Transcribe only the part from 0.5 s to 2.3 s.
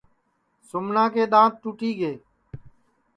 سُمنا کے دؔانٚت ٹُوٹی گے